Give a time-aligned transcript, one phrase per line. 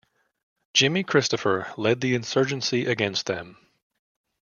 [0.73, 3.55] Jimmy Christopher led the insurgency against them.